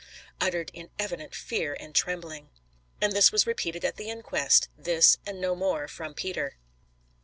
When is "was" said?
3.31-3.45